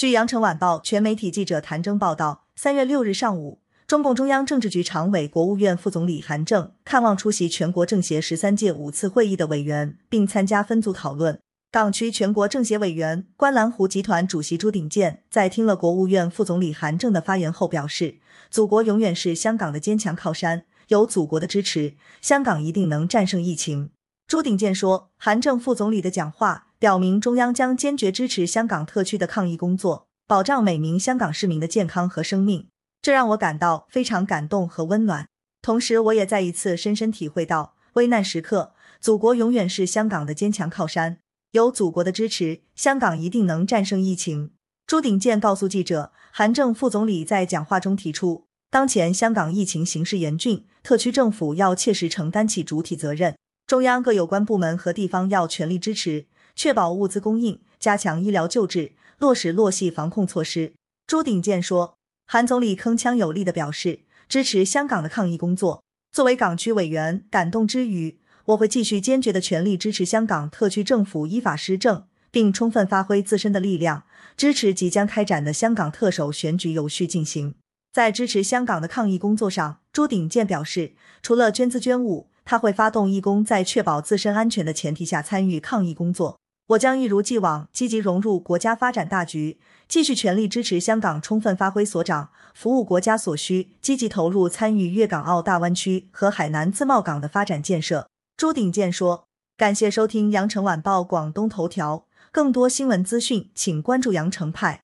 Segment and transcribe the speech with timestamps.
[0.00, 11.38] 据羊城晚报全媒体记者谭征报道，三月六日上午，中共中央政治局常委、国务院副总理韩正看望出席全国政协十三届五次会议的委员，并参加分组讨论。
[11.70, 18.14] 港区全国政协委员、观澜湖集团主席朱鼎健在听了国务院副总理韩正的发言后表示
[18.50, 21.92] ：“祖国永远是香港的坚强靠山，有祖国的支持，
[22.22, 23.90] 香港一定能战胜疫情。”
[24.26, 32.68] 朱鼎健说，韩正副总理的讲话表明中央将坚决支持香港特区的抗疫工作，保障每名香港市民的健康和生命，
[33.02, 35.28] 这让我感到非常感动和温暖。
[35.60, 41.18] 同时，我也再一次深深体会到，危难时刻，祖国永远是香港的坚强靠山。
[41.50, 44.52] 有祖国的支持，香港一定能战胜疫情。
[44.86, 53.36] 朱鼎健告诉记者，韩正副总理在讲话中提出，当前香港疫情形势严峻，特区政府要切实承担起主体责任，
[53.66, 56.24] 中央各有关部门和地方要全力支持，
[56.62, 60.74] 确保物资供应，加强医疗救治，落实落细防控措施。
[61.06, 61.94] 朱鼎健说，
[62.26, 65.82] 韩总理铿锵有力地表示支持香港的抗疫工作。
[66.12, 68.18] 作为港区委员，感动之余。
[68.44, 74.02] 我会继续坚决的全力支持香港特区政府依法施政，并充分发挥自身的力量，
[74.36, 77.54] 支持即将开展的香港特首选举有序进行。
[77.90, 86.38] 在支持香港的抗疫工作上，朱鼎健表示，除了捐资捐物，他会发动义工在确保自身安全的前提下参与抗疫工作。
[86.70, 98.08] 我将一如既往积极融入国家发展大局，继续全力支持香港充分发挥所长，服务国家所需，积极投入参与粤港澳大湾区和海南自贸港的发展建设。
[98.36, 99.24] 朱鼎健说
[99.58, 104.82] ：“感谢收听羊城晚报广东头条，更多新闻资讯，请关注羊城派。”